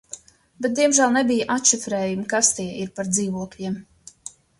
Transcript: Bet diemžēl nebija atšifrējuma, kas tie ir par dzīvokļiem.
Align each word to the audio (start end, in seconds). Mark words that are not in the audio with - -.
Bet 0.65 0.71
diemžēl 0.77 1.11
nebija 1.17 1.45
atšifrējuma, 1.55 2.25
kas 2.31 2.49
tie 2.61 2.65
ir 2.85 2.89
par 2.97 3.11
dzīvokļiem. 3.13 3.77